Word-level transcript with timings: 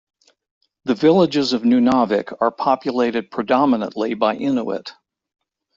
The 0.85 0.95
villages 0.95 1.53
of 1.53 1.61
Nunavik 1.61 2.35
are 2.41 2.49
populated 2.49 3.29
predominately 3.29 4.15
by 4.17 4.35
Inuit. 4.35 4.93